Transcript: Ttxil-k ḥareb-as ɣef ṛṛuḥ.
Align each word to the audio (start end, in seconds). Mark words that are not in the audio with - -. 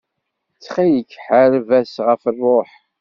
Ttxil-k 0.55 1.11
ḥareb-as 1.25 1.93
ɣef 2.07 2.21
ṛṛuḥ. 2.33 2.71